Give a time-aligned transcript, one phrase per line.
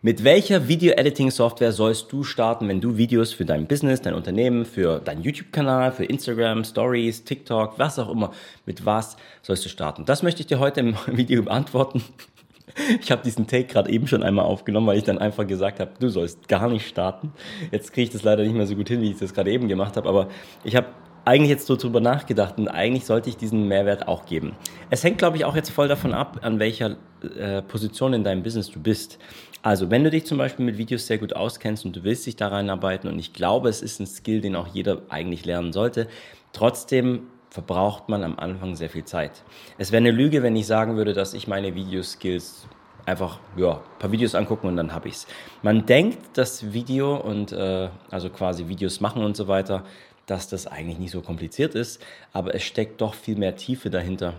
[0.00, 5.00] Mit welcher Video-Editing-Software sollst du starten, wenn du Videos für dein Business, dein Unternehmen, für
[5.00, 8.30] deinen YouTube-Kanal, für Instagram, Stories, TikTok, was auch immer,
[8.64, 10.04] mit was sollst du starten?
[10.04, 12.04] Das möchte ich dir heute im Video beantworten.
[13.00, 15.90] Ich habe diesen Take gerade eben schon einmal aufgenommen, weil ich dann einfach gesagt habe,
[15.98, 17.32] du sollst gar nicht starten.
[17.72, 19.66] Jetzt kriege ich das leider nicht mehr so gut hin, wie ich das gerade eben
[19.66, 20.28] gemacht habe, aber
[20.62, 20.86] ich habe
[21.28, 24.52] eigentlich jetzt so drüber nachgedacht und eigentlich sollte ich diesen Mehrwert auch geben.
[24.90, 26.96] Es hängt, glaube ich, auch jetzt voll davon ab, an welcher
[27.38, 29.18] äh, Position in deinem Business du bist.
[29.62, 32.36] Also, wenn du dich zum Beispiel mit Videos sehr gut auskennst und du willst dich
[32.36, 36.08] da reinarbeiten und ich glaube, es ist ein Skill, den auch jeder eigentlich lernen sollte,
[36.52, 39.42] trotzdem verbraucht man am Anfang sehr viel Zeit.
[39.78, 42.66] Es wäre eine Lüge, wenn ich sagen würde, dass ich meine Videoskills
[43.06, 45.26] einfach ja, ein paar Videos angucken und dann habe ich es.
[45.62, 49.84] Man denkt, dass Video und äh, also quasi Videos machen und so weiter
[50.28, 52.02] dass das eigentlich nicht so kompliziert ist,
[52.32, 54.34] aber es steckt doch viel mehr Tiefe dahinter.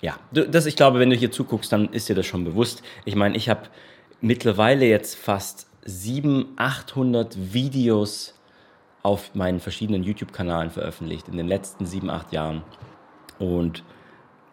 [0.00, 2.82] Ja, das, ich glaube, wenn du hier zuguckst, dann ist dir das schon bewusst.
[3.04, 3.68] Ich meine, ich habe
[4.22, 8.34] mittlerweile jetzt fast 700, 800 Videos
[9.02, 12.62] auf meinen verschiedenen YouTube-Kanalen veröffentlicht in den letzten sieben, acht Jahren.
[13.38, 13.82] Und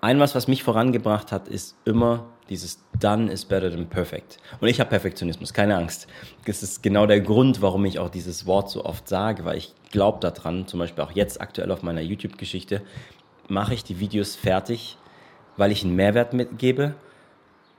[0.01, 4.39] ein was, was mich vorangebracht hat, ist immer dieses Done is better than perfect.
[4.59, 6.07] Und ich habe Perfektionismus, keine Angst.
[6.45, 9.75] Das ist genau der Grund, warum ich auch dieses Wort so oft sage, weil ich
[9.91, 12.81] glaube daran, zum Beispiel auch jetzt aktuell auf meiner YouTube-Geschichte,
[13.47, 14.97] mache ich die Videos fertig,
[15.57, 16.95] weil ich einen Mehrwert mitgebe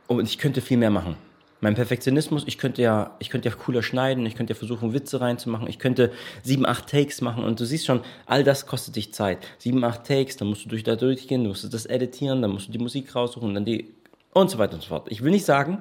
[0.07, 1.17] und ich könnte viel mehr machen.
[1.63, 5.21] Mein Perfektionismus, ich könnte ja, ich könnte ja cooler schneiden, ich könnte ja versuchen, Witze
[5.21, 6.11] reinzumachen, ich könnte
[6.43, 9.47] sieben, acht Takes machen und du siehst schon, all das kostet dich Zeit.
[9.59, 12.69] Sieben, acht Takes, dann musst du durch da durchgehen, du musst das editieren, dann musst
[12.69, 13.93] du die Musik raussuchen, dann die
[14.33, 15.09] und so weiter und so fort.
[15.11, 15.79] Ich will nicht sagen,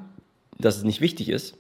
[0.57, 1.55] dass es nicht wichtig ist,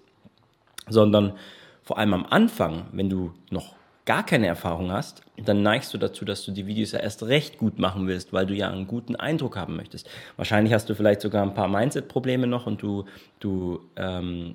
[0.89, 1.33] sondern
[1.81, 3.75] vor allem am Anfang, wenn du noch
[4.09, 7.59] gar keine Erfahrung hast, dann neigst du dazu, dass du die Videos ja erst recht
[7.59, 10.09] gut machen willst, weil du ja einen guten Eindruck haben möchtest.
[10.35, 13.05] Wahrscheinlich hast du vielleicht sogar ein paar Mindset-Probleme noch und du,
[13.39, 14.53] du ähm,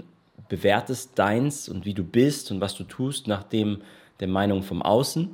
[0.49, 3.83] bewertest deins und wie du bist und was du tust nach dem,
[4.19, 5.33] der Meinung vom Außen.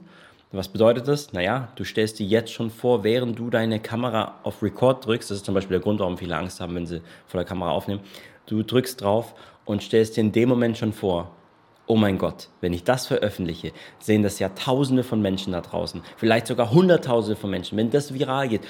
[0.52, 1.32] Was bedeutet das?
[1.32, 5.38] Naja, du stellst dir jetzt schon vor, während du deine Kamera auf Record drückst, das
[5.38, 8.02] ist zum Beispiel der Grund, warum viele Angst haben, wenn sie vor der Kamera aufnehmen,
[8.44, 11.30] du drückst drauf und stellst dir in dem Moment schon vor,
[11.90, 16.02] oh mein Gott, wenn ich das veröffentliche, sehen das ja Tausende von Menschen da draußen,
[16.16, 18.62] vielleicht sogar Hunderttausende von Menschen, wenn das viral geht.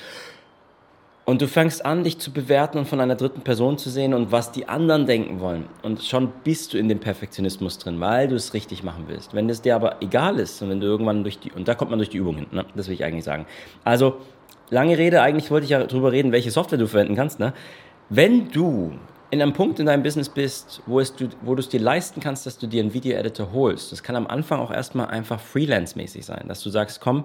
[1.27, 4.33] Und du fängst an, dich zu bewerten und von einer dritten Person zu sehen und
[4.33, 5.67] was die anderen denken wollen.
[5.83, 9.35] Und schon bist du in dem Perfektionismus drin, weil du es richtig machen willst.
[9.35, 11.91] Wenn es dir aber egal ist und wenn du irgendwann durch die, und da kommt
[11.91, 12.65] man durch die Übung hin, ne?
[12.75, 13.45] das will ich eigentlich sagen.
[13.85, 14.17] Also,
[14.71, 17.39] lange Rede, eigentlich wollte ich ja darüber reden, welche Software du verwenden kannst.
[17.39, 17.53] Ne?
[18.09, 18.95] Wenn du
[19.31, 22.21] in einem Punkt in deinem Business bist, wo, es du, wo du es dir leisten
[22.21, 23.93] kannst, dass du dir einen Video-Editor holst.
[23.93, 27.25] Das kann am Anfang auch erstmal einfach freelance-mäßig sein, dass du sagst, komm,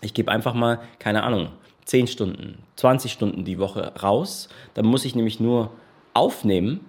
[0.00, 1.50] ich gebe einfach mal, keine Ahnung,
[1.84, 4.48] 10 Stunden, 20 Stunden die Woche raus.
[4.74, 5.70] Dann muss ich nämlich nur
[6.14, 6.80] aufnehmen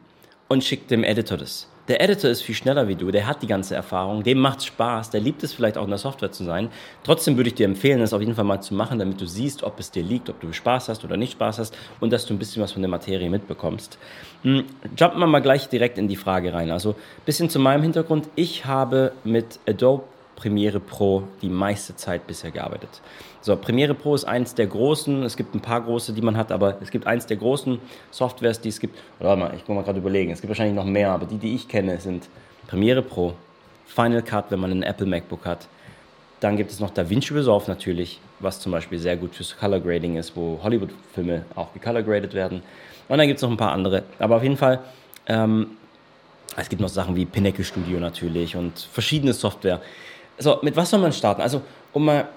[0.47, 1.69] und schicke dem Editor das.
[1.87, 5.09] Der Editor ist viel schneller wie du, der hat die ganze Erfahrung, dem macht Spaß,
[5.09, 6.69] der liebt es vielleicht auch in der Software zu sein.
[7.05, 9.63] Trotzdem würde ich dir empfehlen, das auf jeden Fall mal zu machen, damit du siehst,
[9.63, 12.33] ob es dir liegt, ob du Spaß hast oder nicht Spaß hast und dass du
[12.33, 13.97] ein bisschen was von der Materie mitbekommst.
[14.43, 14.65] Hm,
[14.97, 16.71] jumpen wir mal gleich direkt in die Frage rein.
[16.71, 18.27] Also bisschen zu meinem Hintergrund.
[18.35, 20.03] Ich habe mit Adobe
[20.37, 23.01] Premiere Pro die meiste Zeit bisher gearbeitet.
[23.41, 26.51] So, Premiere Pro ist eins der großen, es gibt ein paar große, die man hat,
[26.51, 27.79] aber es gibt eins der großen
[28.11, 28.97] Softwares, die es gibt.
[29.19, 31.55] Warte mal, ich muss mal gerade überlegen, es gibt wahrscheinlich noch mehr, aber die, die
[31.55, 32.29] ich kenne, sind
[32.67, 33.33] Premiere Pro,
[33.87, 35.67] Final Cut, wenn man ein Apple MacBook hat.
[36.39, 40.17] Dann gibt es noch DaVinci Resolve natürlich, was zum Beispiel sehr gut fürs Color Grading
[40.17, 42.61] ist, wo Hollywood-Filme auch gecolor graded werden.
[43.07, 44.03] Und dann gibt es noch ein paar andere.
[44.19, 44.81] Aber auf jeden Fall,
[45.25, 45.71] ähm,
[46.55, 49.81] es gibt noch Sachen wie Pinnacle Studio natürlich und verschiedene Software.
[50.37, 51.41] So, mit was soll man starten?
[51.41, 51.61] Also,
[51.93, 52.27] um mal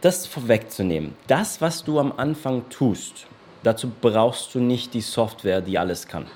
[0.00, 3.26] das vorwegzunehmen, das, was du am Anfang tust,
[3.62, 6.26] dazu brauchst du nicht die Software, die alles kann.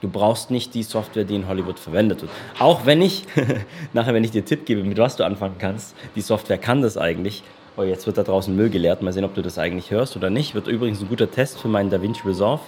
[0.00, 2.30] Du brauchst nicht die Software, die in Hollywood verwendet wird.
[2.58, 3.24] Auch wenn ich,
[3.92, 6.96] nachher, wenn ich dir Tipp gebe, mit was du anfangen kannst, die Software kann das
[6.96, 7.42] eigentlich.
[7.76, 9.02] Oh, jetzt wird da draußen Müll geleert.
[9.02, 10.54] Mal sehen, ob du das eigentlich hörst oder nicht.
[10.54, 12.62] Wird übrigens ein guter Test für meinen DaVinci Resolve.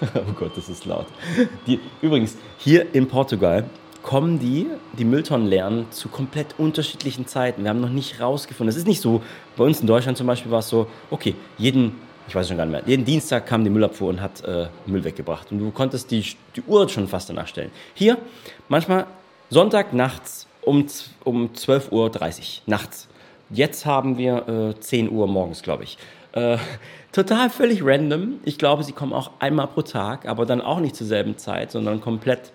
[0.14, 1.06] oh Gott, das ist laut.
[1.66, 3.64] Die, übrigens, hier in Portugal
[4.02, 4.66] kommen die,
[4.98, 7.62] die Mülltonnen leeren, zu komplett unterschiedlichen Zeiten.
[7.62, 8.68] Wir haben noch nicht rausgefunden.
[8.68, 9.22] Es ist nicht so,
[9.56, 11.94] bei uns in Deutschland zum Beispiel war es so, okay, jeden,
[12.26, 15.04] ich weiß schon gar nicht mehr, jeden Dienstag kam die Müllabfuhr und hat äh, Müll
[15.04, 15.52] weggebracht.
[15.52, 16.24] Und du konntest die,
[16.56, 17.70] die Uhr schon fast danach stellen.
[17.94, 18.18] Hier,
[18.68, 19.06] manchmal
[19.50, 20.86] Sonntag nachts um,
[21.24, 22.10] um 12.30 Uhr
[22.66, 23.08] nachts.
[23.50, 25.98] Jetzt haben wir äh, 10 Uhr morgens, glaube ich.
[26.32, 26.56] Äh,
[27.12, 28.40] total völlig random.
[28.44, 31.70] Ich glaube, sie kommen auch einmal pro Tag, aber dann auch nicht zur selben Zeit,
[31.70, 32.52] sondern komplett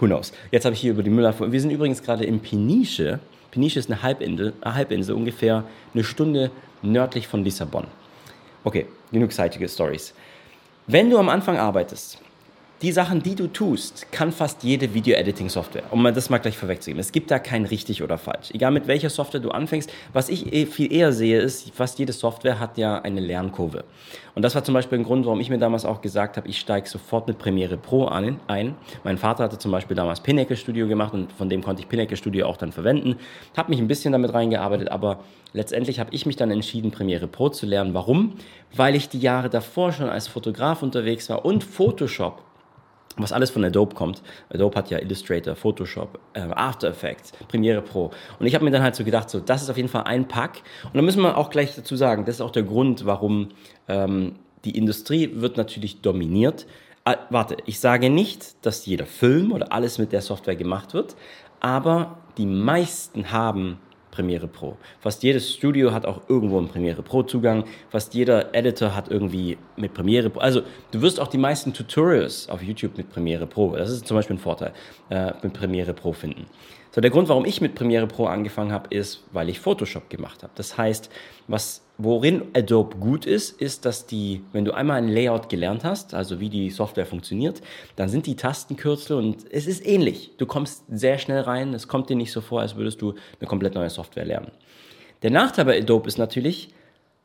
[0.00, 0.32] Who knows?
[0.50, 1.50] Jetzt habe ich hier über die Müllabfuhr.
[1.50, 3.18] Wir sind übrigens gerade in Peniche.
[3.50, 6.50] Peniche ist eine Halbinsel, eine Halbinsel, ungefähr eine Stunde
[6.82, 7.86] nördlich von Lissabon.
[8.64, 10.14] Okay, genug seitige Stories.
[10.86, 12.18] Wenn du am Anfang arbeitest,
[12.80, 15.82] die Sachen, die du tust, kann fast jede Video-Editing-Software.
[15.90, 17.00] Um das mal gleich vorwegzunehmen.
[17.00, 18.52] Es gibt da kein richtig oder falsch.
[18.52, 19.90] Egal mit welcher Software du anfängst.
[20.12, 23.84] Was ich eh viel eher sehe, ist, fast jede Software hat ja eine Lernkurve.
[24.36, 26.60] Und das war zum Beispiel ein Grund, warum ich mir damals auch gesagt habe, ich
[26.60, 28.38] steige sofort mit Premiere Pro ein.
[29.02, 32.16] Mein Vater hatte zum Beispiel damals Pinnacle Studio gemacht und von dem konnte ich Pinnacle
[32.16, 33.16] Studio auch dann verwenden.
[33.56, 37.48] Habe mich ein bisschen damit reingearbeitet, aber letztendlich habe ich mich dann entschieden, Premiere Pro
[37.48, 37.94] zu lernen.
[37.94, 38.34] Warum?
[38.76, 42.47] Weil ich die Jahre davor schon als Fotograf unterwegs war und Photoshop
[43.18, 44.22] was alles von Adobe kommt.
[44.52, 48.10] Adobe hat ja Illustrator, Photoshop, äh, After Effects, Premiere Pro.
[48.38, 50.28] Und ich habe mir dann halt so gedacht, so, das ist auf jeden Fall ein
[50.28, 50.62] Pack.
[50.84, 53.48] Und da müssen wir auch gleich dazu sagen, das ist auch der Grund, warum
[53.88, 54.34] ähm,
[54.64, 56.66] die Industrie wird natürlich dominiert.
[57.04, 61.16] Äh, warte, ich sage nicht, dass jeder Film oder alles mit der Software gemacht wird,
[61.60, 63.78] aber die meisten haben
[64.10, 64.76] Premiere Pro.
[65.00, 67.64] Fast jedes Studio hat auch irgendwo einen Premiere Pro Zugang.
[67.90, 70.40] Fast jeder Editor hat irgendwie mit Premiere Pro.
[70.40, 73.76] Also du wirst auch die meisten Tutorials auf YouTube mit Premiere Pro.
[73.76, 74.72] Das ist zum Beispiel ein Vorteil
[75.10, 76.46] äh, mit Premiere Pro finden.
[76.90, 80.42] So, der Grund, warum ich mit Premiere Pro angefangen habe, ist, weil ich Photoshop gemacht
[80.42, 80.52] habe.
[80.56, 81.10] Das heißt,
[81.46, 86.14] was, worin Adobe gut ist, ist, dass die, wenn du einmal ein Layout gelernt hast,
[86.14, 87.60] also wie die Software funktioniert,
[87.96, 90.30] dann sind die Tastenkürzel und es ist ähnlich.
[90.38, 93.48] Du kommst sehr schnell rein, es kommt dir nicht so vor, als würdest du eine
[93.48, 94.52] komplett neue Software lernen.
[95.22, 96.68] Der Nachteil bei Adobe ist natürlich,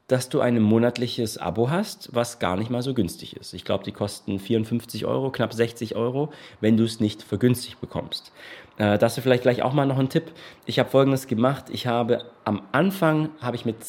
[0.08, 3.54] dass du ein monatliches Abo hast, was gar nicht mal so günstig ist.
[3.54, 8.32] Ich glaube, die kosten 54 Euro, knapp 60 Euro, wenn du es nicht vergünstigt bekommst.
[8.78, 10.32] Äh, das ist vielleicht gleich auch mal noch ein Tipp.
[10.66, 11.66] Ich habe folgendes gemacht.
[11.72, 13.84] Ich habe am Anfang habe ich mit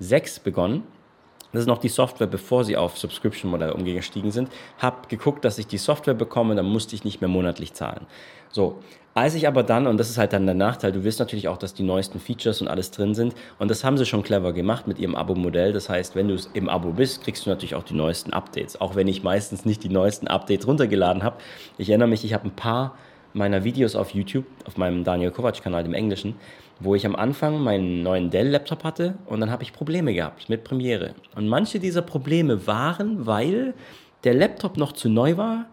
[0.00, 0.82] CS6 begonnen.
[1.52, 4.50] Das ist noch die Software, bevor sie auf Subscription-Modell umgestiegen sind.
[4.78, 8.06] Habe geguckt, dass ich die Software bekomme, dann musste ich nicht mehr monatlich zahlen.
[8.50, 8.80] So,
[9.14, 11.56] als ich aber dann, und das ist halt dann der Nachteil, du willst natürlich auch,
[11.56, 13.34] dass die neuesten Features und alles drin sind.
[13.58, 15.72] Und das haben sie schon clever gemacht mit ihrem Abo-Modell.
[15.72, 18.78] Das heißt, wenn du im Abo bist, kriegst du natürlich auch die neuesten Updates.
[18.78, 21.38] Auch wenn ich meistens nicht die neuesten Updates runtergeladen habe.
[21.78, 22.98] Ich erinnere mich, ich habe ein paar
[23.32, 26.34] meiner Videos auf YouTube, auf meinem Daniel Kovac-Kanal, dem Englischen,
[26.80, 30.64] wo ich am Anfang meinen neuen Dell-Laptop hatte und dann habe ich Probleme gehabt mit
[30.64, 31.14] Premiere.
[31.34, 33.74] Und manche dieser Probleme waren, weil
[34.24, 35.66] der Laptop noch zu neu war,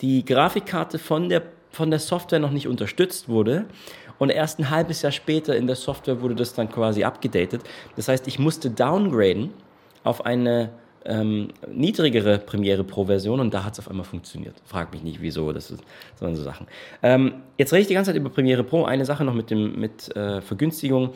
[0.00, 3.66] die Grafikkarte von der von der Software noch nicht unterstützt wurde.
[4.18, 7.62] Und erst ein halbes Jahr später in der Software wurde das dann quasi abgedatet.
[7.96, 9.50] Das heißt, ich musste downgraden
[10.04, 10.70] auf eine
[11.04, 14.54] ähm, niedrigere Premiere Pro Version und da hat es auf einmal funktioniert.
[14.64, 15.82] Frag mich nicht, wieso, das ist
[16.18, 16.66] so Sachen.
[17.02, 18.84] Ähm, jetzt rede ich die ganze Zeit über Premiere Pro.
[18.84, 21.10] Eine Sache noch mit, dem, mit äh, Vergünstigung.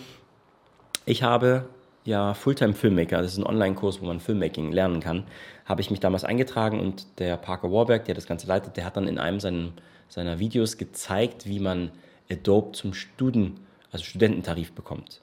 [1.06, 1.66] Ich habe
[2.04, 5.24] ja Fulltime Filmmaker, das ist ein Online-Kurs, wo man Filmmaking lernen kann,
[5.64, 8.96] habe ich mich damals eingetragen und der Parker Warberg, der das Ganze leitet, der hat
[8.96, 9.72] dann in einem seinen
[10.08, 11.90] seiner Videos gezeigt, wie man
[12.30, 13.60] Adobe zum Studen,
[13.90, 15.22] also Studententarif bekommt.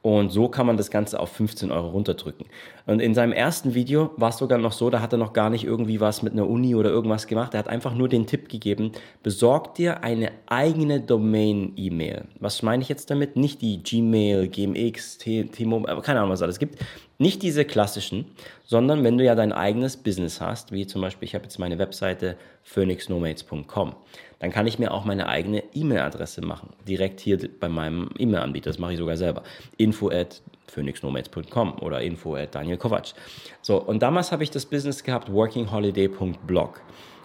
[0.00, 2.46] Und so kann man das Ganze auf 15 Euro runterdrücken.
[2.86, 5.50] Und in seinem ersten Video war es sogar noch so, da hat er noch gar
[5.50, 7.54] nicht irgendwie was mit einer Uni oder irgendwas gemacht.
[7.54, 8.92] Er hat einfach nur den Tipp gegeben,
[9.24, 12.26] besorg dir eine eigene Domain-E-Mail.
[12.38, 13.36] Was meine ich jetzt damit?
[13.36, 16.78] Nicht die Gmail, GMX, T-Mobile, keine Ahnung, was es alles gibt.
[17.18, 18.26] Nicht diese klassischen,
[18.64, 21.76] sondern wenn du ja dein eigenes Business hast, wie zum Beispiel, ich habe jetzt meine
[21.78, 23.96] Webseite phoenixnomates.com,
[24.38, 26.70] dann kann ich mir auch meine eigene E-Mail-Adresse machen.
[26.86, 28.70] Direkt hier bei meinem E-Mail-Anbieter.
[28.70, 29.42] Das mache ich sogar selber.
[29.76, 33.14] Info at phoenixnomads.com oder info at Daniel Kovac.
[33.62, 36.80] So, und damals habe ich das Business gehabt, workingholiday.blog.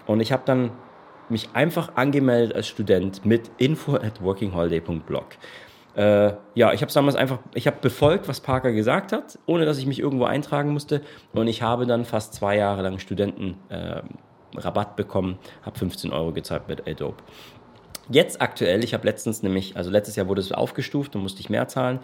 [0.07, 0.71] Und ich habe dann
[1.29, 5.25] mich einfach angemeldet als Student mit info at workingholiday.blog.
[5.95, 9.77] Äh, ja, ich habe damals einfach, ich habe befolgt, was Parker gesagt hat, ohne dass
[9.77, 11.01] ich mich irgendwo eintragen musste.
[11.33, 14.01] Und ich habe dann fast zwei Jahre lang Studenten äh,
[14.57, 17.17] Rabatt bekommen, habe 15 Euro gezahlt mit Adobe.
[18.09, 21.49] Jetzt aktuell, ich habe letztens nämlich, also letztes Jahr wurde es aufgestuft und musste ich
[21.49, 21.99] mehr zahlen.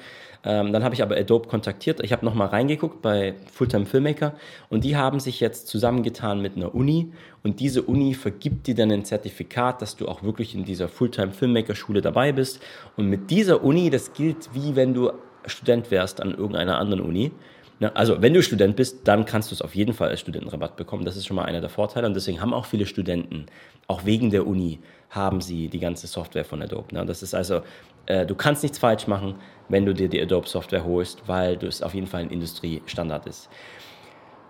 [0.46, 2.02] Ähm, dann habe ich aber Adobe kontaktiert.
[2.02, 4.34] Ich habe nochmal reingeguckt bei Fulltime Filmmaker
[4.70, 7.12] und die haben sich jetzt zusammengetan mit einer Uni
[7.44, 11.34] und diese Uni vergibt dir dann ein Zertifikat, dass du auch wirklich in dieser Fulltime
[11.34, 12.62] Filmmaker Schule dabei bist.
[12.96, 15.12] Und mit dieser Uni, das gilt wie wenn du
[15.46, 17.32] Student wärst an irgendeiner anderen Uni.
[17.80, 17.96] Ne?
[17.96, 21.06] Also wenn du Student bist, dann kannst du es auf jeden Fall als Studentenrabatt bekommen.
[21.06, 23.48] Das ist schon mal einer der Vorteile und deswegen haben auch viele Studenten,
[23.88, 26.94] auch wegen der Uni, haben sie die ganze Software von Adobe.
[26.94, 27.06] Ne?
[27.06, 27.62] Das ist also,
[28.06, 29.36] äh, du kannst nichts falsch machen,
[29.70, 33.50] wenn du dir die Adobe Software holst, weil das auf jeden Fall ein Industriestandard ist.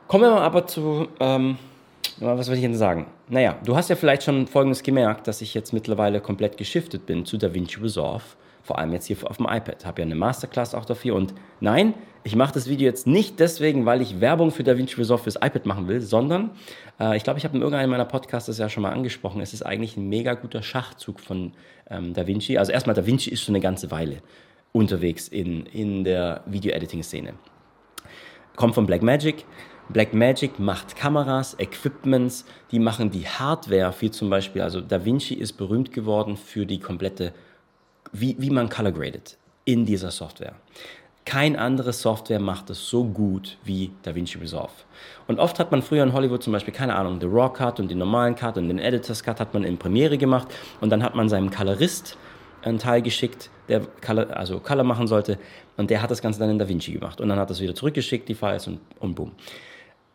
[0.08, 1.58] Kommen wir mal aber zu, ähm,
[2.18, 3.08] was soll ich denn sagen?
[3.30, 7.26] Naja, du hast ja vielleicht schon Folgendes gemerkt, dass ich jetzt mittlerweile komplett geschiftet bin
[7.26, 8.24] zu DaVinci Resolve
[8.70, 9.84] vor allem jetzt hier auf dem iPad.
[9.84, 13.86] Habe ja eine Masterclass auch dafür und nein, ich mache das Video jetzt nicht deswegen,
[13.86, 16.52] weil ich Werbung für DaVinci Resolve fürs iPad machen will, sondern
[17.00, 19.42] äh, ich glaube, ich habe in irgendeinem meiner Podcasts das ja schon mal angesprochen.
[19.42, 21.54] Es ist eigentlich ein mega guter Schachzug von
[21.90, 22.58] ähm, DaVinci.
[22.58, 24.18] Also erstmal, DaVinci ist schon eine ganze Weile
[24.72, 27.34] unterwegs in, in der Video-Editing-Szene.
[28.56, 29.46] Kommt von Blackmagic
[29.90, 35.92] Blackmagic macht Kameras, Equipments, die machen die Hardware, wie zum Beispiel, also DaVinci ist berühmt
[35.92, 37.34] geworden für die komplette,
[38.12, 40.54] wie, wie man color gradet in dieser Software.
[41.30, 44.72] Kein andere Software macht es so gut wie DaVinci Resolve.
[45.28, 47.92] Und oft hat man früher in Hollywood zum Beispiel, keine Ahnung, den Raw Cut und
[47.92, 50.48] den normalen Cut und den Editor's Cut hat man in Premiere gemacht
[50.82, 52.18] und dann hat man seinem Colorist
[52.64, 55.38] einen Teil geschickt, der Color, also Color machen sollte
[55.78, 58.28] und der hat das Ganze dann in DaVinci gemacht und dann hat das wieder zurückgeschickt,
[58.28, 59.34] die Files und, und boom.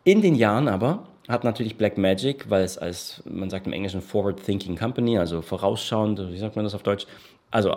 [0.03, 4.43] In den Jahren aber hat natürlich Blackmagic, weil es als, man sagt im Englischen Forward
[4.43, 7.07] Thinking Company, also vorausschauend, wie sagt man das auf Deutsch,
[7.51, 7.73] also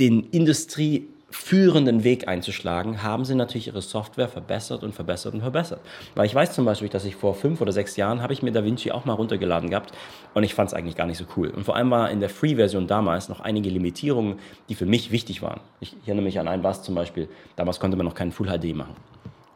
[0.00, 5.80] den Industrie führenden Weg einzuschlagen, haben sie natürlich ihre Software verbessert und verbessert und verbessert.
[6.14, 8.52] Weil ich weiß zum Beispiel, dass ich vor fünf oder sechs Jahren habe ich mir
[8.52, 9.92] DaVinci auch mal runtergeladen gehabt
[10.32, 11.48] und ich fand es eigentlich gar nicht so cool.
[11.48, 14.38] Und vor allem war in der Free-Version damals noch einige Limitierungen,
[14.68, 15.60] die für mich wichtig waren.
[15.80, 18.72] Ich erinnere mich an ein was zum Beispiel, damals konnte man noch keinen Full HD
[18.72, 18.94] machen.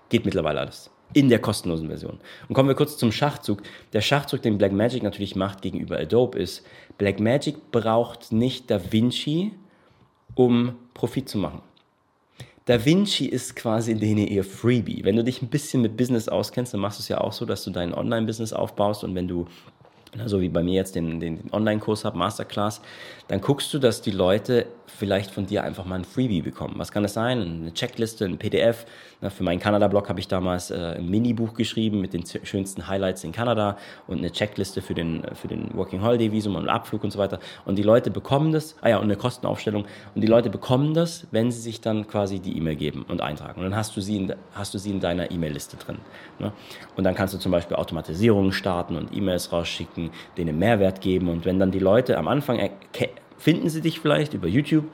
[0.08, 0.90] Geht mittlerweile alles.
[1.14, 2.18] In der kostenlosen Version.
[2.48, 3.62] Und kommen wir kurz zum Schachzug.
[3.92, 6.66] Der Schachzug, den Blackmagic natürlich macht gegenüber Adobe, ist,
[6.98, 9.52] Blackmagic braucht nicht DaVinci,
[10.34, 11.62] um Profit zu machen.
[12.68, 15.02] Da Vinci ist quasi in denen ihr Freebie.
[15.02, 17.46] Wenn du dich ein bisschen mit Business auskennst, dann machst du es ja auch so,
[17.46, 19.46] dass du dein Online-Business aufbaust und wenn du
[20.26, 22.80] so wie bei mir jetzt den, den, den Online-Kurs habe, Masterclass,
[23.28, 26.74] dann guckst du, dass die Leute vielleicht von dir einfach mal ein Freebie bekommen.
[26.78, 27.40] Was kann das sein?
[27.40, 28.86] Eine Checkliste, ein PDF.
[29.20, 33.24] Na, für meinen Kanada-Blog habe ich damals äh, ein Mini-Buch geschrieben mit den schönsten Highlights
[33.24, 37.10] in Kanada und eine Checkliste für den, für den Working Holiday Visum und Abflug und
[37.10, 37.38] so weiter.
[37.64, 39.84] Und die Leute bekommen das, ah ja, und eine Kostenaufstellung.
[40.14, 43.60] Und die Leute bekommen das, wenn sie sich dann quasi die E-Mail geben und eintragen.
[43.60, 45.98] Und dann hast du sie in, hast du sie in deiner E-Mail-Liste drin.
[46.38, 46.52] Ne?
[46.96, 49.97] Und dann kannst du zum Beispiel Automatisierungen starten und E-Mails rausschicken,
[50.36, 51.28] denen Mehrwert geben.
[51.28, 52.58] Und wenn dann die Leute am Anfang
[53.36, 54.84] finden sie dich vielleicht über YouTube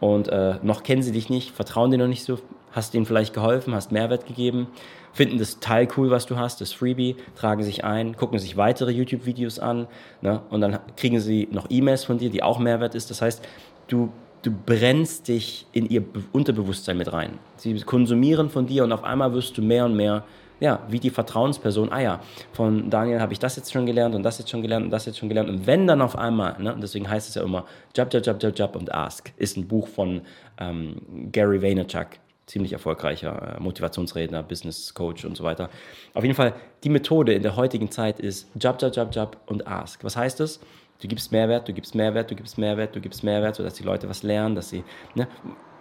[0.00, 2.38] und äh, noch kennen sie dich nicht, vertrauen dir noch nicht so,
[2.72, 4.66] hast ihnen vielleicht geholfen, hast Mehrwert gegeben,
[5.12, 8.90] finden das Teil cool, was du hast, das Freebie, tragen sich ein, gucken sich weitere
[8.90, 9.86] YouTube-Videos an
[10.22, 13.10] ne, und dann kriegen sie noch E-Mails von dir, die auch Mehrwert ist.
[13.10, 13.46] Das heißt,
[13.88, 14.10] du,
[14.42, 16.02] du brennst dich in ihr
[16.32, 17.38] Unterbewusstsein mit rein.
[17.56, 20.24] Sie konsumieren von dir und auf einmal wirst du mehr und mehr
[20.62, 22.20] ja, wie die Vertrauensperson, ah ja,
[22.52, 25.06] von Daniel habe ich das jetzt schon gelernt und das jetzt schon gelernt und das
[25.06, 25.50] jetzt schon gelernt.
[25.50, 27.66] Und wenn dann auf einmal, ne, deswegen heißt es ja immer,
[27.96, 30.20] Jab, Jab, Jab, Jab, Jab und Ask, ist ein Buch von
[30.58, 31.02] ähm,
[31.32, 32.06] Gary Vaynerchuk,
[32.46, 35.68] ziemlich erfolgreicher äh, Motivationsredner, Business Coach und so weiter.
[36.14, 36.54] Auf jeden Fall,
[36.84, 40.04] die Methode in der heutigen Zeit ist Jab, Jab, Jab, Jab und Ask.
[40.04, 40.60] Was heißt das?
[41.00, 44.08] Du gibst Mehrwert, du gibst Mehrwert, du gibst Mehrwert, du gibst Mehrwert, sodass die Leute
[44.08, 44.84] was lernen, dass sie,
[45.16, 45.26] ne,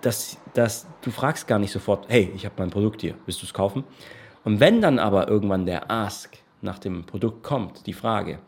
[0.02, 3.46] dass, dass du fragst gar nicht sofort, hey, ich habe mein Produkt hier, willst du
[3.46, 3.84] es kaufen?
[4.44, 8.40] Und wenn dann aber irgendwann der Ask nach dem Produkt kommt, die Frage,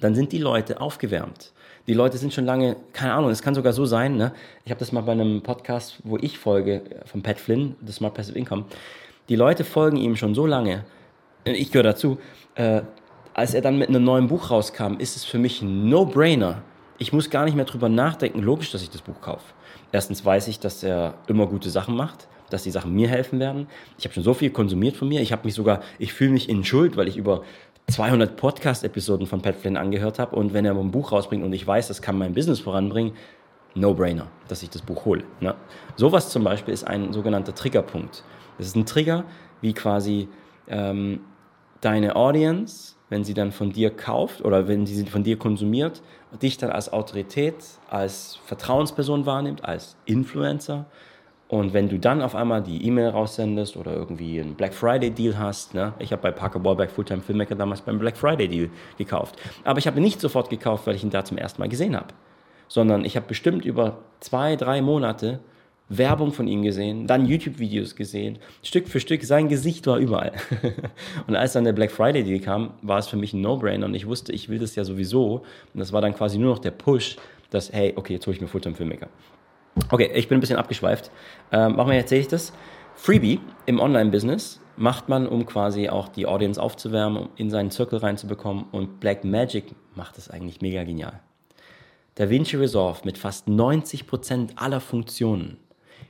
[0.00, 1.52] dann sind die Leute aufgewärmt.
[1.86, 4.32] Die Leute sind schon lange, keine Ahnung, es kann sogar so sein, ne?
[4.64, 8.14] ich habe das mal bei einem Podcast, wo ich folge, von Pat Flynn, The Smart
[8.14, 8.64] Passive Income,
[9.28, 10.84] die Leute folgen ihm schon so lange,
[11.44, 12.18] ich gehöre dazu,
[12.54, 12.82] äh,
[13.34, 16.62] als er dann mit einem neuen Buch rauskam, ist es für mich ein No-Brainer.
[16.98, 19.44] Ich muss gar nicht mehr drüber nachdenken, logisch, dass ich das Buch kaufe.
[19.92, 23.66] Erstens weiß ich, dass er immer gute Sachen macht dass die Sachen mir helfen werden.
[23.98, 25.20] Ich habe schon so viel konsumiert von mir.
[25.20, 27.42] Ich habe mich sogar, ich fühle mich in Schuld, weil ich über
[27.88, 31.66] 200 Podcast-Episoden von Pat Flynn angehört habe und wenn er ein Buch rausbringt und ich
[31.66, 33.12] weiß, das kann mein Business voranbringen,
[33.74, 35.24] No-Brainer, dass ich das Buch hole.
[35.40, 35.54] Ne?
[35.96, 38.24] Sowas zum Beispiel ist ein sogenannter Triggerpunkt.
[38.56, 39.24] Das ist ein Trigger,
[39.60, 40.28] wie quasi
[40.68, 41.20] ähm,
[41.80, 46.02] deine Audience, wenn sie dann von dir kauft oder wenn sie von dir konsumiert,
[46.40, 47.56] dich dann als Autorität,
[47.90, 50.86] als Vertrauensperson wahrnimmt, als Influencer
[51.48, 55.38] und wenn du dann auf einmal die E-Mail raussendest oder irgendwie einen Black Friday Deal
[55.38, 55.92] hast, ne?
[55.98, 59.36] ich habe bei Parker Wallberg Fulltime Filmmaker damals beim Black Friday Deal gekauft.
[59.62, 61.94] Aber ich habe ihn nicht sofort gekauft, weil ich ihn da zum ersten Mal gesehen
[61.94, 62.08] habe.
[62.66, 65.40] Sondern ich habe bestimmt über zwei, drei Monate
[65.90, 70.32] Werbung von ihm gesehen, dann YouTube-Videos gesehen, Stück für Stück, sein Gesicht war überall.
[71.26, 73.94] und als dann der Black Friday Deal kam, war es für mich ein No-Brainer und
[73.94, 75.44] ich wusste, ich will das ja sowieso.
[75.74, 77.16] Und das war dann quasi nur noch der Push,
[77.50, 79.08] dass, hey, okay, jetzt hole ich mir Fulltime Filmmaker.
[79.90, 81.10] Okay, ich bin ein bisschen abgeschweift.
[81.52, 82.52] Ähm, machen wir erzähle ich das.
[82.94, 87.98] Freebie im Online-Business macht man, um quasi auch die Audience aufzuwärmen, um in seinen Zirkel
[87.98, 88.66] reinzubekommen.
[88.72, 91.20] Und Black Magic macht es eigentlich mega genial.
[92.16, 95.58] DaVinci Resolve mit fast 90% aller Funktionen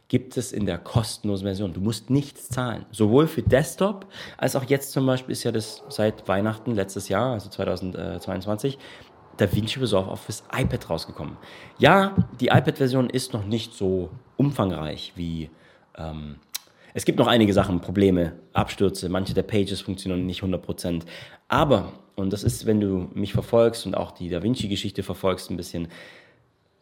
[0.09, 1.73] gibt es in der kostenlosen Version.
[1.73, 2.85] Du musst nichts zahlen.
[2.91, 4.07] Sowohl für Desktop
[4.37, 8.79] als auch jetzt zum Beispiel ist ja das seit Weihnachten letztes Jahr, also 2022,
[9.37, 11.37] DaVinci Resolve auf das iPad rausgekommen.
[11.79, 15.51] Ja, die iPad-Version ist noch nicht so umfangreich wie.
[15.97, 16.37] Ähm,
[16.97, 21.03] es gibt noch einige Sachen, Probleme, Abstürze, manche der Pages funktionieren nicht 100%.
[21.49, 25.89] Aber, und das ist, wenn du mich verfolgst und auch die DaVinci-Geschichte verfolgst ein bisschen,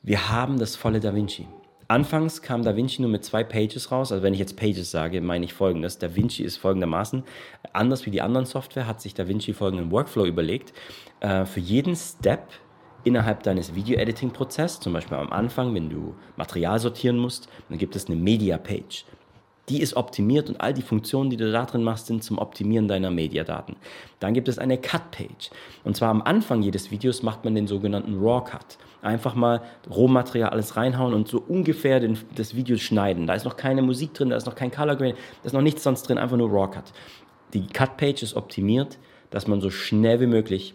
[0.03, 1.47] wir haben das volle DaVinci.
[1.89, 4.13] Anfangs kam DaVinci nur mit zwei Pages raus.
[4.13, 5.99] Also wenn ich jetzt Pages sage, meine ich folgendes.
[5.99, 7.25] DaVinci ist folgendermaßen,
[7.73, 10.73] anders wie die anderen Software, hat sich DaVinci folgenden Workflow überlegt.
[11.21, 12.49] Äh, für jeden Step
[13.05, 18.07] innerhalb deines Video-Editing-Prozesses, zum Beispiel am Anfang, wenn du Material sortieren musst, dann gibt es
[18.07, 19.05] eine Media-Page.
[19.69, 22.89] Die ist optimiert und all die Funktionen, die du da drin machst, sind zum Optimieren
[22.89, 23.77] deiner Mediadaten.
[24.19, 25.51] Dann gibt es eine Cut-Page.
[25.85, 28.79] Und zwar am Anfang jedes Videos macht man den sogenannten Raw-Cut.
[29.03, 33.27] Einfach mal Rohmaterial alles reinhauen und so ungefähr den, das Video schneiden.
[33.27, 35.63] Da ist noch keine Musik drin, da ist noch kein Color Grade, da ist noch
[35.63, 36.93] nichts sonst drin, einfach nur Raw-Cut.
[37.55, 38.99] Die Cut-Page ist optimiert,
[39.31, 40.75] dass man so schnell wie möglich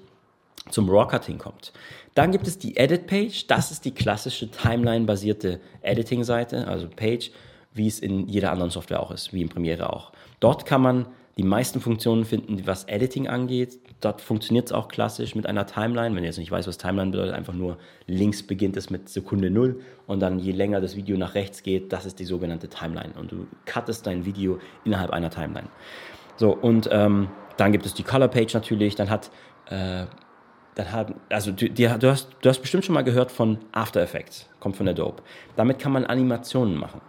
[0.70, 1.74] zum Raw-Cut hinkommt.
[2.14, 3.48] Dann gibt es die Edit-Page.
[3.48, 7.32] Das ist die klassische Timeline-basierte Editing-Seite, also Page,
[7.78, 10.12] wie es in jeder anderen Software auch ist, wie in Premiere auch.
[10.40, 11.08] Dort kann man
[11.38, 13.80] die meisten Funktionen finden, was Editing angeht.
[14.02, 16.16] Dort funktioniert es auch klassisch mit einer Timeline.
[16.16, 19.52] Wenn ihr jetzt nicht weißt, was Timeline bedeutet, einfach nur links beginnt es mit Sekunde
[19.52, 23.14] Null und dann je länger das Video nach rechts geht, das ist die sogenannte Timeline.
[23.20, 25.70] Und du cuttest dein Video innerhalb einer Timeline.
[26.38, 28.96] So, und ähm, dann gibt es die Color Page natürlich.
[28.96, 29.30] Dann hat
[29.70, 30.06] äh,
[30.78, 34.00] dann haben, also du, die, du, hast, du hast bestimmt schon mal gehört von After
[34.00, 35.24] Effects, kommt von Adobe.
[35.56, 37.02] Damit kann man Animationen machen.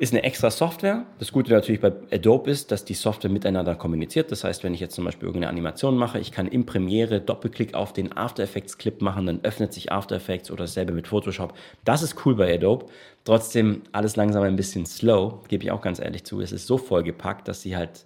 [0.00, 1.06] Ist eine extra Software.
[1.20, 4.32] Das Gute natürlich bei Adobe ist, dass die Software miteinander kommuniziert.
[4.32, 7.74] Das heißt, wenn ich jetzt zum Beispiel irgendeine Animation mache, ich kann im Premiere Doppelklick
[7.74, 11.54] auf den After Effects Clip machen, dann öffnet sich After Effects oder dasselbe mit Photoshop.
[11.84, 12.86] Das ist cool bei Adobe.
[13.22, 16.40] Trotzdem alles langsam ein bisschen slow, gebe ich auch ganz ehrlich zu.
[16.40, 18.04] Es ist so vollgepackt, dass sie halt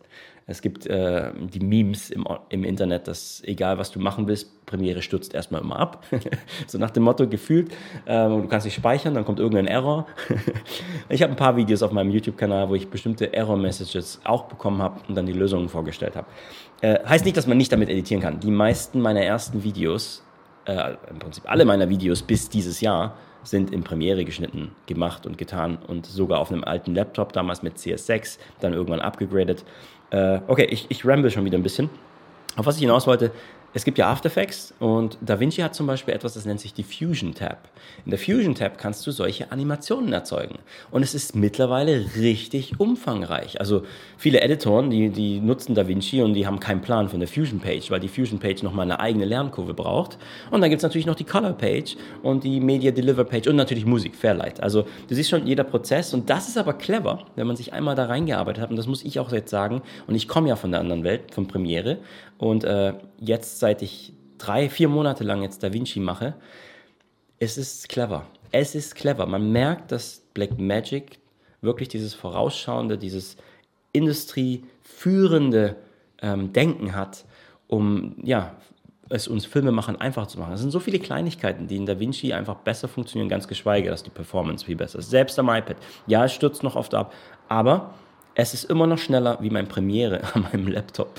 [0.51, 5.03] es gibt äh, die Memes im, im Internet, dass egal was du machen willst, Premiere
[5.03, 6.07] stürzt erstmal immer ab.
[6.67, 7.71] so nach dem Motto gefühlt,
[8.07, 10.07] äh, du kannst nicht speichern, dann kommt irgendein Error.
[11.11, 15.01] ich habe ein paar Videos auf meinem YouTube-Kanal, wo ich bestimmte Error-Messages auch bekommen habe
[15.07, 16.27] und dann die Lösungen vorgestellt habe.
[16.81, 18.41] Äh, heißt nicht, dass man nicht damit editieren kann.
[18.41, 20.25] Die meisten meiner ersten Videos,
[20.65, 25.39] äh, im Prinzip alle meiner Videos bis dieses Jahr, sind in Premiere geschnitten, gemacht und
[25.39, 29.65] getan und sogar auf einem alten Laptop, damals mit CS6, dann irgendwann abgegradet.
[30.11, 31.91] Äh, okay, ich, ich ramble schon wieder ein bisschen.
[32.57, 33.31] Auf was ich hinaus wollte,
[33.79, 36.83] es gibt ja After Effects und DaVinci hat zum Beispiel etwas, das nennt sich die
[36.83, 37.69] Fusion Tab.
[38.05, 40.59] In der Fusion Tab kannst du solche Animationen erzeugen.
[40.91, 43.61] Und es ist mittlerweile richtig umfangreich.
[43.61, 43.83] Also
[44.17, 47.89] viele Editoren, die, die nutzen DaVinci und die haben keinen Plan von der Fusion Page,
[47.93, 50.19] weil die Fusion Page nochmal eine eigene Lernkurve braucht.
[50.51, 53.55] Und dann gibt es natürlich noch die Color Page und die Media Deliver Page und
[53.55, 54.61] natürlich Musik, Fairlight.
[54.61, 57.95] Also du siehst schon jeder Prozess und das ist aber clever, wenn man sich einmal
[57.95, 58.71] da reingearbeitet hat.
[58.71, 59.83] Und das muss ich auch jetzt sagen.
[60.09, 61.99] Und ich komme ja von der anderen Welt, von Premiere.
[62.39, 66.35] Und äh, jetzt, seit ich drei, vier Monate lang jetzt Da Vinci mache,
[67.39, 68.27] es ist clever.
[68.51, 69.27] Es ist clever.
[69.27, 71.19] Man merkt, dass Black Magic
[71.61, 73.37] wirklich dieses vorausschauende, dieses
[73.93, 75.77] industrieführende
[76.23, 77.25] ähm, Denken hat,
[77.67, 78.57] um ja,
[79.11, 80.53] es uns Filmemachern einfach zu machen.
[80.53, 84.03] Es sind so viele Kleinigkeiten, die in Da Vinci einfach besser funktionieren, ganz geschweige, dass
[84.03, 85.11] die Performance viel besser ist.
[85.11, 85.77] Selbst am iPad.
[86.07, 87.13] Ja, es stürzt noch oft ab,
[87.49, 87.95] aber
[88.39, 91.11] es ist immer noch schneller wie mein Premiere an meinem Laptop.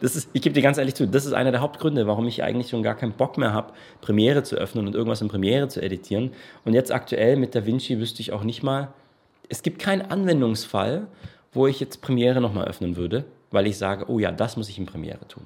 [0.00, 2.44] Das ist, ich gebe dir ganz ehrlich zu, das ist einer der Hauptgründe, warum ich
[2.44, 5.82] eigentlich schon gar keinen Bock mehr habe, Premiere zu öffnen und irgendwas in Premiere zu
[5.82, 6.30] editieren.
[6.64, 8.88] Und jetzt aktuell mit DaVinci wüsste ich auch nicht mal,
[9.48, 11.06] es gibt keinen Anwendungsfall,
[11.52, 14.78] wo ich jetzt Premiere nochmal öffnen würde, weil ich sage, oh ja, das muss ich
[14.78, 15.44] in Premiere tun.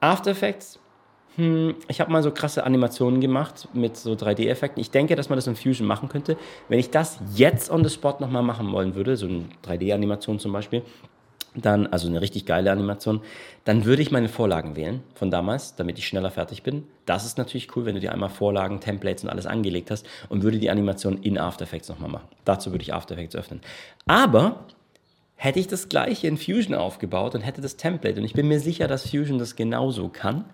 [0.00, 0.80] After Effects
[1.36, 4.80] hm, ich habe mal so krasse Animationen gemacht mit so 3D-Effekten.
[4.80, 6.36] Ich denke, dass man das in Fusion machen könnte.
[6.68, 10.52] Wenn ich das jetzt on the spot nochmal machen wollen würde, so eine 3D-Animation zum
[10.52, 10.82] Beispiel,
[11.54, 13.20] dann, also eine richtig geile Animation,
[13.64, 16.84] dann würde ich meine Vorlagen wählen von damals, damit ich schneller fertig bin.
[17.06, 20.42] Das ist natürlich cool, wenn du dir einmal Vorlagen, Templates und alles angelegt hast und
[20.42, 22.28] würde die Animation in After Effects nochmal machen.
[22.44, 23.60] Dazu würde ich After Effects öffnen.
[24.06, 24.66] Aber
[25.34, 28.60] hätte ich das gleiche in Fusion aufgebaut und hätte das Template, und ich bin mir
[28.60, 30.46] sicher, dass Fusion das genauso kann,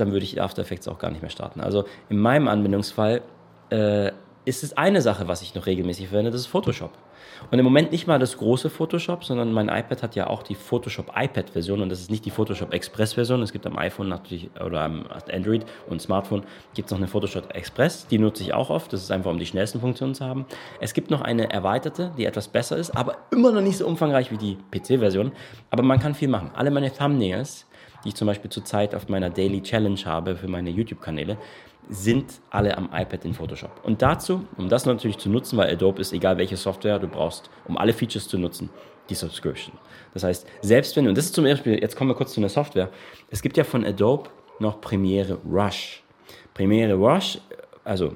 [0.00, 1.60] dann würde ich After Effects auch gar nicht mehr starten.
[1.60, 3.22] Also in meinem Anwendungsfall
[3.70, 4.12] äh,
[4.44, 6.92] ist es eine Sache, was ich noch regelmäßig verwende, das ist Photoshop.
[7.50, 10.54] Und im Moment nicht mal das große Photoshop, sondern mein iPad hat ja auch die
[10.54, 13.42] Photoshop iPad Version und das ist nicht die Photoshop Express Version.
[13.42, 17.54] Es gibt am iPhone natürlich oder am Android und Smartphone gibt es noch eine Photoshop
[17.54, 18.92] Express, die nutze ich auch oft.
[18.92, 20.46] Das ist einfach, um die schnellsten Funktionen zu haben.
[20.80, 24.30] Es gibt noch eine erweiterte, die etwas besser ist, aber immer noch nicht so umfangreich
[24.30, 25.32] wie die PC-Version.
[25.70, 26.50] Aber man kann viel machen.
[26.54, 27.66] Alle meine Thumbnails
[28.04, 31.36] die ich zum Beispiel zurzeit auf meiner Daily Challenge habe für meine YouTube-Kanäle,
[31.88, 33.80] sind alle am iPad in Photoshop.
[33.82, 37.50] Und dazu, um das natürlich zu nutzen, weil Adobe ist egal welche Software du brauchst,
[37.66, 38.68] um alle Features zu nutzen,
[39.08, 39.76] die Subscription.
[40.12, 42.50] Das heißt, selbst wenn, und das ist zum Beispiel, jetzt kommen wir kurz zu einer
[42.50, 42.90] Software,
[43.30, 46.02] es gibt ja von Adobe noch Premiere Rush.
[46.52, 47.38] Premiere Rush,
[47.84, 48.14] also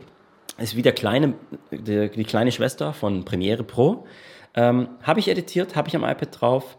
[0.59, 1.35] ist wie der kleine,
[1.71, 4.07] die, die kleine Schwester von Premiere Pro.
[4.55, 6.77] Ähm, habe ich editiert, habe ich am iPad drauf,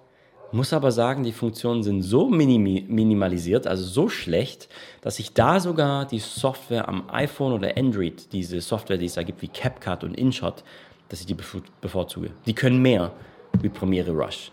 [0.53, 4.69] muss aber sagen, die Funktionen sind so minimi minimalisiert, also so schlecht,
[5.01, 9.23] dass ich da sogar die Software am iPhone oder Android, diese Software, die es da
[9.23, 10.63] gibt, wie CapCut und InShot,
[11.09, 11.35] dass ich die
[11.81, 12.31] bevorzuge.
[12.45, 13.11] Die können mehr
[13.61, 14.51] wie Premiere Rush.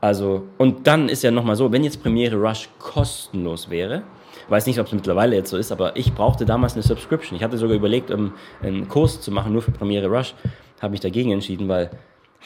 [0.00, 4.02] Also, und dann ist ja nochmal so, wenn jetzt Premiere Rush kostenlos wäre,
[4.48, 7.36] weiß nicht, ob es mittlerweile jetzt so ist, aber ich brauchte damals eine Subscription.
[7.36, 10.34] Ich hatte sogar überlegt, um einen Kurs zu machen, nur für Premiere Rush,
[10.80, 11.90] habe mich dagegen entschieden, weil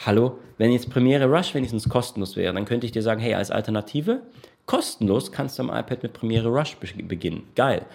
[0.05, 3.51] hallo, wenn jetzt Premiere Rush wenigstens kostenlos wäre, dann könnte ich dir sagen, hey, als
[3.51, 4.21] Alternative,
[4.65, 7.43] kostenlos kannst du am iPad mit Premiere Rush beginnen.
[7.55, 7.85] Geil.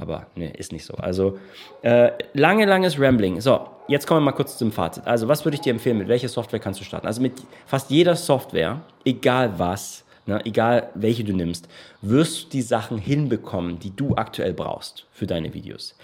[0.00, 0.94] Aber ne, ist nicht so.
[0.94, 1.38] Also
[1.82, 3.40] äh, lange, langes Rambling.
[3.40, 5.06] So, jetzt kommen wir mal kurz zum Fazit.
[5.06, 5.98] Also, was würde ich dir empfehlen?
[5.98, 7.06] Mit welcher Software kannst du starten?
[7.06, 7.34] Also mit
[7.66, 11.68] fast jeder Software, egal was, ne, egal welche du nimmst,
[12.00, 15.94] wirst du die Sachen hinbekommen, die du aktuell brauchst für deine Videos.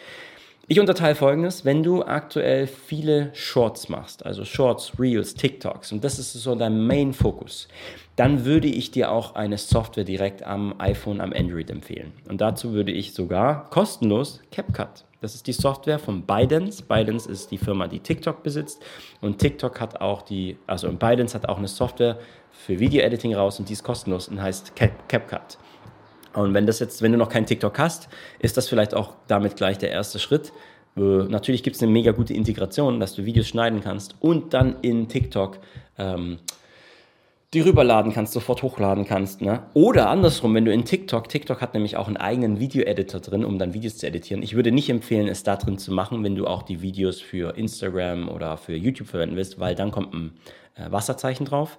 [0.70, 6.18] Ich unterteile folgendes, wenn du aktuell viele Shorts machst, also Shorts, Reels, TikToks, und das
[6.18, 7.68] ist so dein Main-Fokus,
[8.16, 12.12] dann würde ich dir auch eine Software direkt am iPhone, am Android empfehlen.
[12.28, 15.06] Und dazu würde ich sogar kostenlos CapCut.
[15.22, 16.82] Das ist die Software von ByteDance.
[16.82, 18.82] ByteDance ist die Firma, die TikTok besitzt.
[19.22, 22.18] Und TikTok hat auch die, also ByteDance hat auch eine Software
[22.52, 25.56] für Video-Editing raus und die ist kostenlos und heißt CapCut.
[26.34, 29.56] Und wenn das jetzt, wenn du noch keinen TikTok hast, ist das vielleicht auch damit
[29.56, 30.52] gleich der erste Schritt.
[30.96, 34.76] Äh, natürlich gibt es eine mega gute Integration, dass du Videos schneiden kannst und dann
[34.82, 35.58] in TikTok
[35.98, 36.38] ähm,
[37.54, 39.40] die rüberladen kannst, sofort hochladen kannst.
[39.40, 39.62] Ne?
[39.72, 43.58] Oder andersrum, wenn du in TikTok, TikTok hat nämlich auch einen eigenen Video-Editor drin, um
[43.58, 44.42] dann Videos zu editieren.
[44.42, 47.56] Ich würde nicht empfehlen, es da drin zu machen, wenn du auch die Videos für
[47.56, 50.32] Instagram oder für YouTube verwenden willst, weil dann kommt ein
[50.74, 51.78] äh, Wasserzeichen drauf.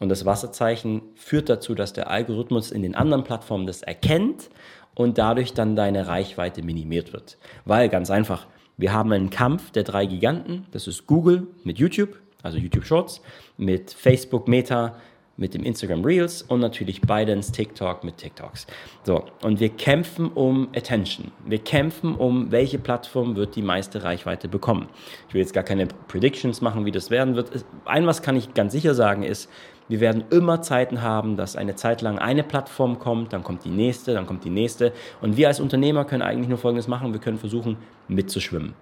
[0.00, 4.50] Und das Wasserzeichen führt dazu, dass der Algorithmus in den anderen Plattformen das erkennt
[4.94, 7.38] und dadurch dann deine Reichweite minimiert wird.
[7.66, 10.66] Weil ganz einfach, wir haben einen Kampf der drei Giganten.
[10.72, 13.20] Das ist Google mit YouTube, also YouTube Shorts,
[13.58, 14.96] mit Facebook Meta,
[15.40, 18.66] mit dem Instagram Reels und natürlich Bidens TikTok mit TikToks.
[19.04, 21.32] So, und wir kämpfen um Attention.
[21.46, 24.88] Wir kämpfen um, welche Plattform wird die meiste Reichweite bekommen.
[25.28, 27.64] Ich will jetzt gar keine Predictions machen, wie das werden wird.
[27.86, 29.48] Ein was kann ich ganz sicher sagen ist,
[29.90, 33.70] wir werden immer Zeiten haben, dass eine Zeit lang eine Plattform kommt, dann kommt die
[33.70, 34.92] nächste, dann kommt die nächste.
[35.20, 37.12] Und wir als Unternehmer können eigentlich nur Folgendes machen.
[37.12, 37.76] Wir können versuchen,
[38.06, 38.74] mitzuschwimmen.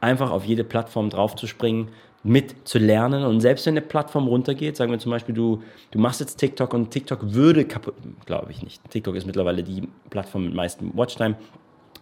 [0.00, 1.90] Einfach auf jede Plattform draufzuspringen,
[2.24, 3.22] mit zu lernen.
[3.24, 6.74] Und selbst wenn eine Plattform runtergeht, sagen wir zum Beispiel, du, du machst jetzt TikTok
[6.74, 8.82] und TikTok würde kaputt, glaube ich nicht.
[8.90, 11.36] TikTok ist mittlerweile die Plattform mit meisten Watchtime.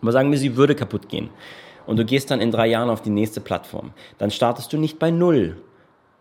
[0.01, 1.29] Aber sagen wir, sie würde kaputt gehen.
[1.87, 3.93] Und du gehst dann in drei Jahren auf die nächste Plattform.
[4.17, 5.59] Dann startest du nicht bei Null,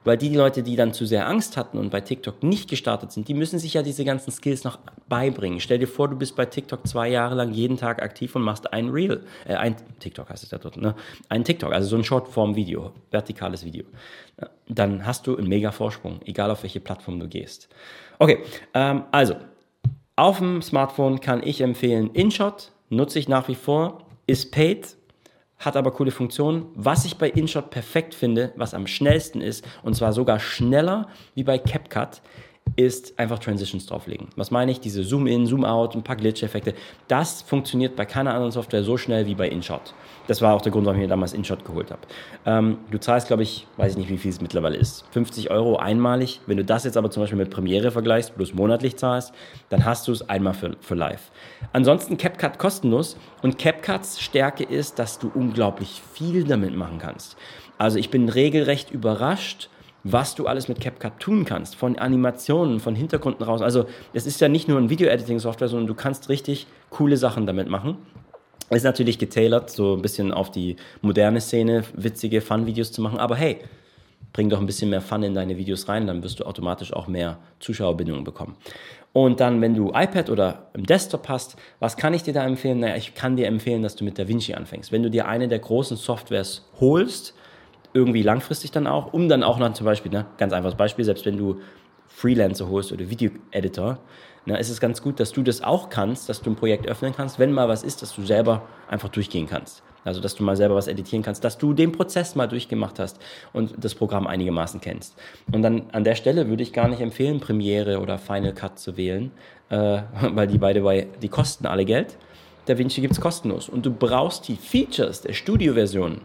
[0.03, 3.27] weil die Leute, die dann zu sehr Angst hatten und bei TikTok nicht gestartet sind,
[3.27, 5.59] die müssen sich ja diese ganzen Skills noch beibringen.
[5.59, 8.71] Stell dir vor, du bist bei TikTok zwei Jahre lang jeden Tag aktiv und machst
[8.73, 10.95] ein Reel, äh, ein TikTok heißt es ja dort, ne?
[11.29, 13.85] Ein TikTok, also so ein Shortform-Video, vertikales Video.
[14.67, 17.69] Dann hast du einen mega Vorsprung, egal auf welche Plattform du gehst.
[18.19, 18.39] Okay,
[18.73, 19.35] ähm, also
[20.15, 24.95] auf dem Smartphone kann ich empfehlen InShot, nutze ich nach wie vor, ist paid,
[25.65, 26.65] hat aber coole Funktionen.
[26.75, 31.43] Was ich bei InShot perfekt finde, was am schnellsten ist, und zwar sogar schneller wie
[31.43, 32.21] bei CapCut,
[32.75, 34.29] ist einfach Transitions drauflegen.
[34.35, 34.79] Was meine ich?
[34.79, 36.73] Diese Zoom-In, Zoom-Out, ein paar Glitch-Effekte.
[37.07, 39.93] Das funktioniert bei keiner anderen Software so schnell wie bei InShot.
[40.27, 42.01] Das war auch der Grund, warum ich mir damals InShot geholt habe.
[42.45, 45.05] Ähm, du zahlst, glaube ich, weiß ich nicht, wie viel es mittlerweile ist.
[45.11, 46.39] 50 Euro einmalig.
[46.47, 49.33] Wenn du das jetzt aber zum Beispiel mit Premiere vergleichst, plus monatlich zahlst,
[49.69, 51.31] dann hast du es einmal für, für live.
[51.73, 53.17] Ansonsten CapCut kostenlos.
[53.41, 57.35] Und CapCuts Stärke ist, dass du unglaublich viel damit machen kannst.
[57.77, 59.69] Also ich bin regelrecht überrascht,
[60.03, 63.61] was du alles mit CapCut tun kannst, von Animationen, von Hintergründen raus.
[63.61, 67.69] Also es ist ja nicht nur ein Video-Editing-Software, sondern du kannst richtig coole Sachen damit
[67.69, 67.97] machen.
[68.69, 73.35] Ist natürlich getailert, so ein bisschen auf die moderne Szene, witzige Fun-Videos zu machen, aber
[73.35, 73.59] hey,
[74.33, 77.07] bring doch ein bisschen mehr Fun in deine Videos rein, dann wirst du automatisch auch
[77.07, 78.57] mehr Zuschauerbindungen bekommen.
[79.13, 82.79] Und dann, wenn du iPad oder im Desktop hast, was kann ich dir da empfehlen?
[82.79, 84.91] Naja, ich kann dir empfehlen, dass du mit DaVinci anfängst.
[84.91, 87.35] Wenn du dir eine der großen Softwares holst,
[87.93, 91.25] irgendwie langfristig dann auch, um dann auch noch zum Beispiel, ne, ganz einfaches Beispiel, selbst
[91.25, 91.59] wenn du
[92.07, 93.99] Freelancer holst oder Video-Editor,
[94.45, 97.13] ne, ist es ganz gut, dass du das auch kannst, dass du ein Projekt öffnen
[97.15, 99.83] kannst, wenn mal was ist, dass du selber einfach durchgehen kannst.
[100.05, 103.19] Also, dass du mal selber was editieren kannst, dass du den Prozess mal durchgemacht hast
[103.53, 105.15] und das Programm einigermaßen kennst.
[105.51, 108.97] Und dann an der Stelle würde ich gar nicht empfehlen, Premiere oder Final Cut zu
[108.97, 109.31] wählen,
[109.69, 112.17] äh, weil die beide bei, die kosten alle Geld.
[112.65, 113.69] DaVinci gibt es kostenlos.
[113.69, 116.21] Und du brauchst die Features der Studio-Version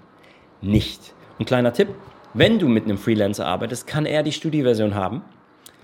[0.60, 1.14] nicht.
[1.38, 1.88] Ein kleiner Tipp,
[2.34, 5.22] wenn du mit einem Freelancer arbeitest, kann er die Studioversion haben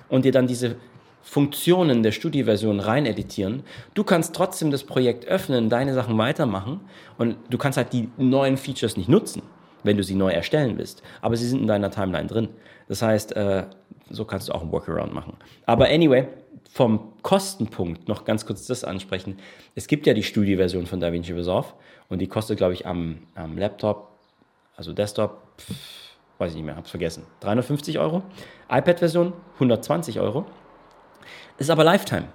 [0.08, 0.76] und dir dann diese
[1.22, 3.62] Funktionen der Studioversion rein editieren.
[3.94, 6.80] Du kannst trotzdem das Projekt öffnen, deine Sachen weitermachen
[7.18, 9.42] und du kannst halt die neuen Features nicht nutzen,
[9.84, 11.02] wenn du sie neu erstellen willst.
[11.22, 12.48] Aber sie sind in deiner Timeline drin.
[12.88, 13.64] Das heißt, äh,
[14.10, 15.34] so kannst du auch einen Workaround machen.
[15.66, 16.26] Aber anyway,
[16.70, 19.38] vom Kostenpunkt noch ganz kurz das ansprechen.
[19.74, 21.68] Es gibt ja die Studioversion von DaVinci Resolve
[22.08, 24.13] und die kostet, glaube ich, am, am Laptop,
[24.76, 25.74] also Desktop, pff,
[26.38, 28.22] weiß ich nicht mehr, hab's vergessen, 350 Euro.
[28.70, 30.46] iPad-Version 120 Euro.
[31.58, 32.28] Ist aber Lifetime.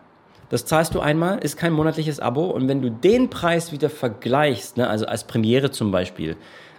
[0.49, 4.77] Das zahlst du einmal, ist kein monatliches Abo und wenn du den Preis wieder vergleichst,
[4.77, 6.37] ne, also als Premiere zum Beispiel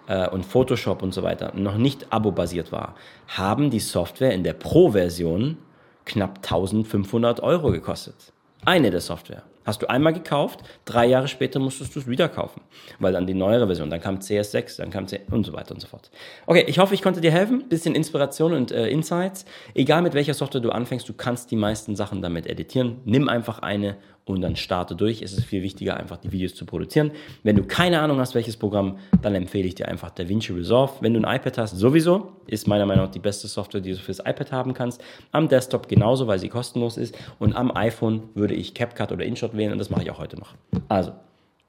[0.08, 2.96] äh, und Photoshop und so weiter, noch nicht abo-basiert war,
[3.28, 5.58] haben die Software in der Pro-Version
[6.04, 8.32] knapp 1500 Euro gekostet.
[8.64, 9.42] Eine der Software.
[9.64, 12.62] Hast du einmal gekauft, drei Jahre später musstest du es wieder kaufen,
[12.98, 15.80] weil dann die neuere Version, dann kam CS6, dann kam CS und so weiter und
[15.80, 16.10] so fort.
[16.46, 19.44] Okay, ich hoffe, ich konnte dir helfen, bisschen Inspiration und äh, Insights.
[19.74, 23.00] Egal mit welcher Software du anfängst, du kannst die meisten Sachen damit editieren.
[23.04, 23.96] Nimm einfach eine
[24.30, 25.22] und dann starte durch.
[25.22, 27.10] Es ist viel wichtiger, einfach die Videos zu produzieren.
[27.42, 30.92] Wenn du keine Ahnung hast, welches Programm, dann empfehle ich dir einfach DaVinci Resolve.
[31.00, 33.98] Wenn du ein iPad hast, sowieso, ist meiner Meinung nach die beste Software, die du
[33.98, 35.02] fürs iPad haben kannst.
[35.32, 37.16] Am Desktop genauso, weil sie kostenlos ist.
[37.38, 40.38] Und am iPhone würde ich CapCut oder InShot wählen und das mache ich auch heute
[40.38, 40.54] noch.
[40.88, 41.12] Also,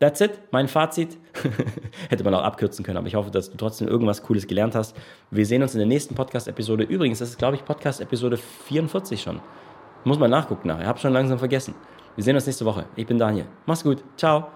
[0.02, 1.16] That's it, mein Fazit.
[2.10, 4.98] Hätte man auch abkürzen können, aber ich hoffe, dass du trotzdem irgendwas Cooles gelernt hast.
[5.30, 6.86] Wir sehen uns in der nächsten Podcast-Episode.
[6.86, 9.40] Übrigens, das ist, glaube ich, Podcast-Episode 44 schon.
[10.04, 10.82] Muss mal nachgucken nachher.
[10.82, 11.76] Ich habe schon langsam vergessen.
[12.16, 12.86] Wir sehen uns nächste Woche.
[12.96, 13.46] Ich bin Daniel.
[13.66, 14.04] Mach's gut.
[14.18, 14.48] Ciao.